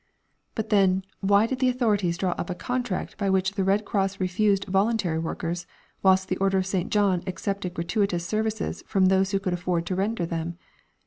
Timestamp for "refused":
4.19-4.65